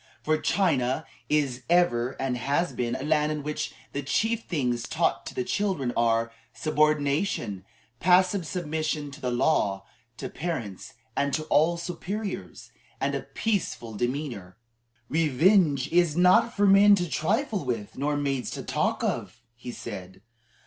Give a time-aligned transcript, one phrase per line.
[0.23, 5.23] For China is and ever has been a land in which the chief things taught
[5.27, 7.65] the children are, "subordination,
[7.99, 9.85] passive submission to the law,
[10.17, 14.57] to parents, and to all superiors, and a peaceful demeanor."
[15.07, 20.23] "Revenge is not for men to trifle with, nor maids to talk of," he said.